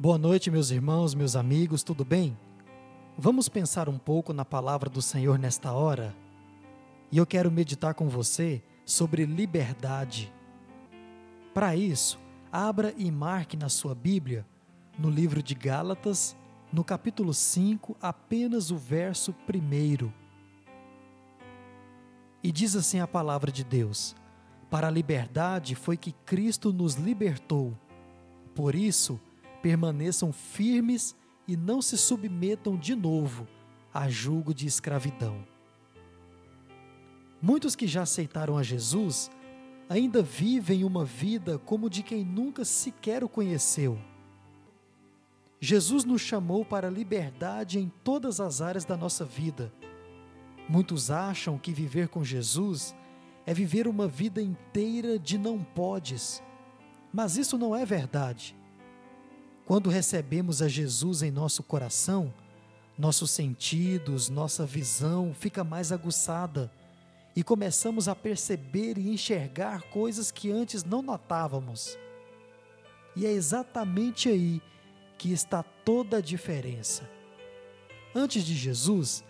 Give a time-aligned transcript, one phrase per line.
[0.00, 2.38] Boa noite, meus irmãos, meus amigos, tudo bem?
[3.18, 6.14] Vamos pensar um pouco na palavra do Senhor nesta hora?
[7.10, 10.32] E eu quero meditar com você sobre liberdade.
[11.52, 12.16] Para isso,
[12.52, 14.46] abra e marque na sua Bíblia,
[14.96, 16.36] no livro de Gálatas,
[16.72, 20.12] no capítulo 5, apenas o verso 1.
[22.40, 24.14] E diz assim a palavra de Deus:
[24.70, 27.76] Para a liberdade foi que Cristo nos libertou.
[28.54, 29.20] Por isso,
[29.62, 33.46] permaneçam firmes e não se submetam de novo
[33.92, 35.44] a julgo de escravidão.
[37.40, 39.30] Muitos que já aceitaram a Jesus
[39.88, 43.98] ainda vivem uma vida como de quem nunca sequer o conheceu.
[45.60, 49.72] Jesus nos chamou para a liberdade em todas as áreas da nossa vida.
[50.68, 52.94] Muitos acham que viver com Jesus
[53.46, 56.42] é viver uma vida inteira de não podes,
[57.10, 58.57] mas isso não é verdade.
[59.68, 62.32] Quando recebemos a Jesus em nosso coração,
[62.96, 66.72] nossos sentidos, nossa visão fica mais aguçada
[67.36, 71.98] e começamos a perceber e enxergar coisas que antes não notávamos.
[73.14, 74.62] E é exatamente aí
[75.18, 77.06] que está toda a diferença.
[78.14, 79.22] Antes de Jesus,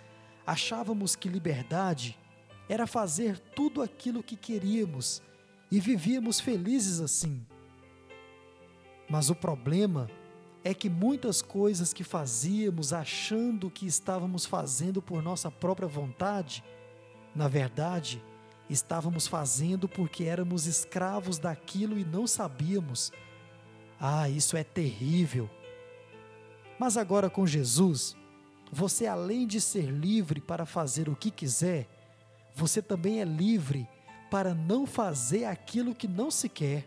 [0.46, 2.16] achávamos que liberdade
[2.68, 5.20] era fazer tudo aquilo que queríamos
[5.68, 7.44] e vivíamos felizes assim.
[9.10, 10.08] Mas o problema
[10.74, 16.64] que muitas coisas que fazíamos achando que estávamos fazendo por nossa própria vontade,
[17.34, 18.22] na verdade,
[18.68, 23.12] estávamos fazendo porque éramos escravos daquilo e não sabíamos.
[24.00, 25.48] Ah, isso é terrível.
[26.78, 28.16] Mas agora com Jesus,
[28.70, 31.88] você além de ser livre para fazer o que quiser,
[32.54, 33.88] você também é livre
[34.30, 36.86] para não fazer aquilo que não se quer.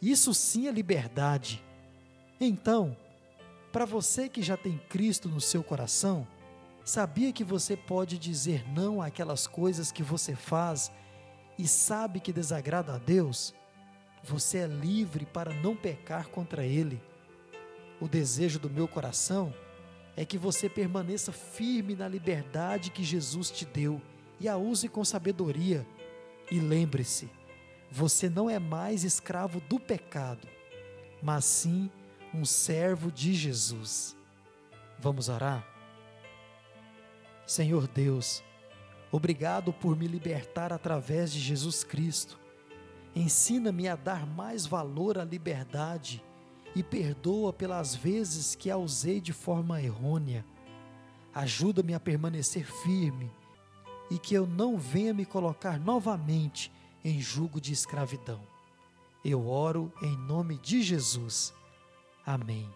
[0.00, 1.62] Isso sim é liberdade.
[2.40, 2.96] Então,
[3.72, 6.26] para você que já tem Cristo no seu coração,
[6.84, 10.92] sabia que você pode dizer não àquelas coisas que você faz
[11.58, 13.54] e sabe que desagrada a Deus?
[14.22, 17.00] Você é livre para não pecar contra Ele.
[18.00, 19.54] O desejo do meu coração
[20.16, 24.00] é que você permaneça firme na liberdade que Jesus te deu
[24.38, 25.86] e a use com sabedoria.
[26.50, 27.30] E lembre-se,
[27.90, 30.46] você não é mais escravo do pecado,
[31.22, 31.90] mas sim
[32.36, 34.14] um servo de Jesus.
[34.98, 35.66] Vamos orar?
[37.46, 38.44] Senhor Deus,
[39.10, 42.38] obrigado por me libertar através de Jesus Cristo.
[43.14, 46.22] Ensina-me a dar mais valor à liberdade
[46.74, 50.44] e perdoa pelas vezes que a usei de forma errônea.
[51.34, 53.30] Ajuda-me a permanecer firme
[54.10, 56.70] e que eu não venha me colocar novamente
[57.02, 58.42] em jugo de escravidão.
[59.24, 61.54] Eu oro em nome de Jesus.
[62.26, 62.68] Amém.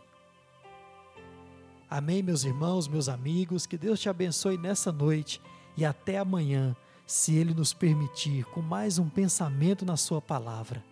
[1.91, 5.43] Amém, meus irmãos, meus amigos, que Deus te abençoe nessa noite
[5.77, 10.85] e até amanhã, se Ele nos permitir, com mais um pensamento na Sua palavra.